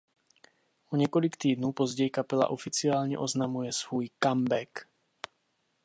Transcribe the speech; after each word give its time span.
O 0.89 0.95
několik 0.97 1.37
týdnů 1.37 1.71
později 1.71 2.09
kapela 2.09 2.47
oficiálně 2.49 3.17
oznamuje 3.17 3.73
svůj 3.73 4.09
comeback. 4.23 4.85